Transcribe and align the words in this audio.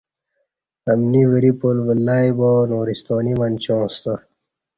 امنی 0.91 1.23
وریپول 1.31 1.77
ولئی 1.87 2.29
با 2.39 2.51
نورستانی 2.71 3.33
منچاں 3.39 3.85
سته 3.95 4.13